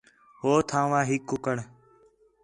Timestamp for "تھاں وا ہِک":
0.69-1.21